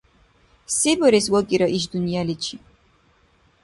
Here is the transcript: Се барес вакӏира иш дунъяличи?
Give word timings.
Се 0.77 0.91
барес 1.01 1.25
вакӏира 1.33 1.67
иш 1.77 1.83
дунъяличи? 1.91 2.55